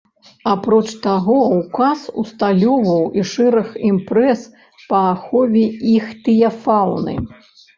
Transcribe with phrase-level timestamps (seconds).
[0.51, 4.41] Апроч таго ўказ усталёўваў і шэраг імпрэз
[4.89, 5.65] па ахове
[5.97, 7.15] іхтыяфауны.